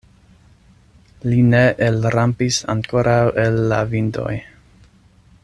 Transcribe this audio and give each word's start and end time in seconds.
Li 1.27 1.43
ne 1.49 1.59
elrampis 1.89 2.59
ankoraŭ 2.75 3.21
el 3.45 3.61
la 3.75 3.83
vindoj. 3.93 4.35